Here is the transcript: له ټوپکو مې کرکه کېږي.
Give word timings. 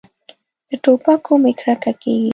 له 0.69 0.75
ټوپکو 0.83 1.33
مې 1.43 1.51
کرکه 1.59 1.91
کېږي. 2.01 2.29